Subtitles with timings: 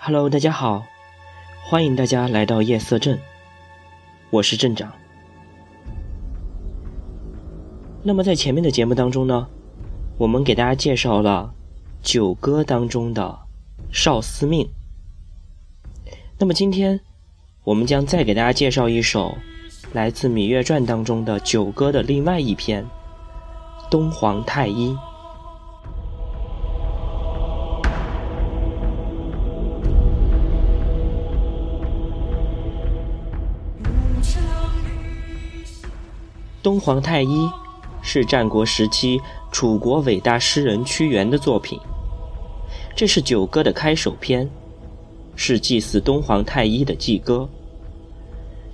[0.00, 0.86] Hello，大家好，
[1.64, 3.18] 欢迎大家来到夜色镇，
[4.30, 4.92] 我是镇长。
[8.04, 9.48] 那么在前面的节目当中呢，
[10.16, 11.52] 我们给大家介绍了
[12.00, 13.38] 九歌当中的
[13.92, 14.70] 少司命。
[16.38, 16.98] 那么今天
[17.64, 19.36] 我们将再给大家介绍一首
[19.92, 22.84] 来自《芈月传》当中的九歌的另外一篇
[23.90, 24.90] 《东皇太一》。
[36.68, 37.50] 东皇太一
[38.02, 39.18] 是战国时期
[39.50, 41.80] 楚国伟大诗人屈原的作品，
[42.94, 44.46] 这是九歌的开首篇，
[45.34, 47.48] 是祭祀东皇太一的祭歌。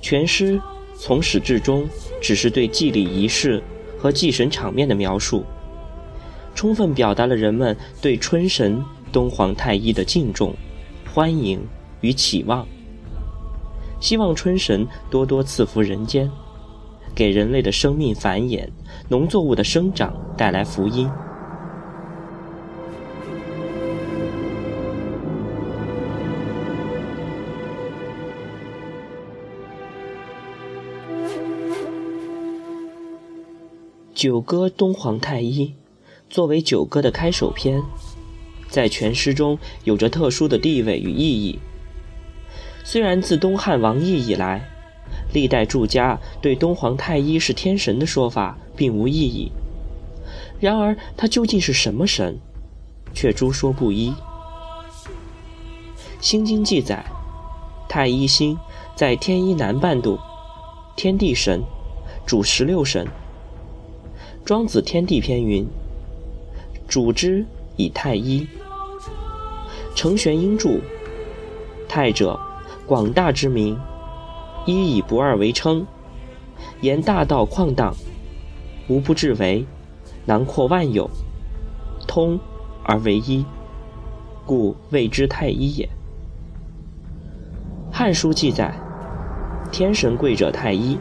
[0.00, 0.62] 全诗
[0.96, 1.84] 从始至终
[2.22, 3.60] 只是对祭礼仪式
[3.98, 5.44] 和祭神场面的描述，
[6.54, 10.54] 充分表达了人们对春神东皇太一的敬重、
[11.12, 11.60] 欢迎
[12.02, 12.64] 与期望，
[13.98, 16.30] 希望春神多多赐福人间。
[17.14, 18.68] 给人类的生命繁衍、
[19.08, 21.10] 农作物的生长带来福音。
[34.14, 35.66] 九歌《东皇太一》
[36.28, 37.82] 作为九歌的开首篇，
[38.68, 41.58] 在全诗中有着特殊的地位与意义。
[42.84, 44.68] 虽然自东汉王邑以来，
[45.32, 49.52] 历代注家对东皇太一是天神的说法并无异议，
[50.58, 52.38] 然而他究竟是什么神，
[53.14, 54.10] 却诸说不一。
[56.20, 57.04] 《心经》记载，
[57.88, 58.58] 太一星
[58.94, 60.18] 在天一南半度，
[60.96, 61.62] 天地神，
[62.26, 63.06] 主十六神。
[64.44, 65.66] 《庄子·天地篇》云
[66.88, 67.46] ：“主之
[67.76, 68.46] 以太一。”
[69.94, 70.80] 成玄英注
[71.88, 72.38] ：“太者，
[72.86, 73.78] 广大之名。”
[74.66, 75.86] 一以不二为称，
[76.80, 77.94] 言大道旷荡，
[78.88, 79.64] 无不至为，
[80.26, 81.08] 囊括万有，
[82.06, 82.38] 通
[82.84, 83.44] 而为一，
[84.44, 85.86] 故谓之太一也。
[87.90, 88.74] 《汉书》记载，
[89.72, 90.96] 天神贵者太一，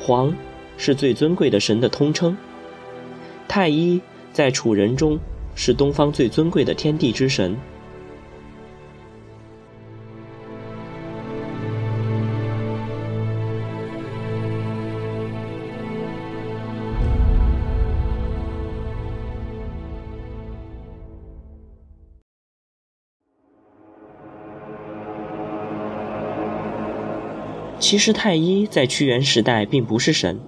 [0.00, 0.34] 皇
[0.76, 2.36] 是最尊贵的神的通称，
[3.46, 4.00] 太一
[4.32, 5.18] 在楚人中
[5.54, 7.56] 是东方最尊贵的天地之神。
[27.80, 30.40] 其实太一在屈原时代并不是神，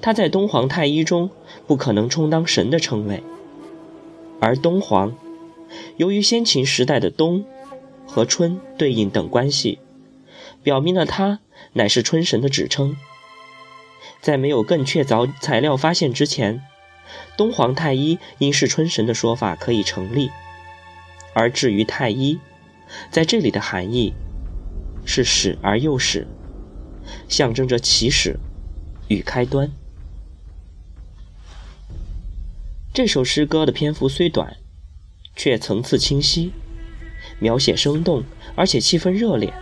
[0.00, 1.30] 他在东皇太一中
[1.66, 3.22] 不可能充当神的称谓。
[4.40, 5.14] 而东皇，
[5.96, 7.44] 由于先秦时代的东
[8.06, 9.78] 和春对应等关系，
[10.62, 11.40] 表明了他
[11.74, 12.96] 乃是春神的指称。
[14.20, 16.62] 在没有更确凿材料发现之前，
[17.36, 20.30] 东皇太一应是春神的说法可以成立。
[21.34, 22.38] 而至于太一，
[23.10, 24.14] 在这里的含义
[25.04, 26.26] 是始而又始。
[27.28, 28.38] 象征着起始
[29.08, 29.70] 与开端。
[32.92, 34.56] 这首诗歌的篇幅虽短，
[35.36, 36.52] 却层次清晰，
[37.38, 38.24] 描写生动，
[38.56, 39.54] 而且气氛热烈，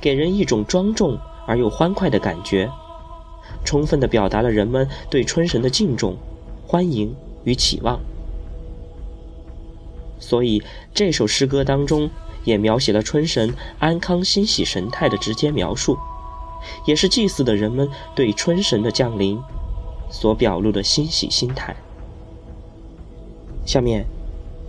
[0.00, 2.70] 给人一种庄重而又欢快的感觉，
[3.64, 6.16] 充分的表达了人们对春神的敬重、
[6.66, 7.14] 欢迎
[7.44, 7.98] 与期望。
[10.20, 10.62] 所以，
[10.92, 12.10] 这首诗歌当中
[12.44, 15.98] 也描写了春神安康欣喜神态的直接描述。
[16.86, 19.40] 也是祭祀的人们对春神的降临
[20.10, 21.74] 所表露的欣喜心态。
[23.64, 24.04] 下面，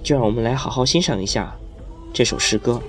[0.04, 1.56] 就让我们来好好欣赏一下
[2.14, 2.82] 这首诗歌。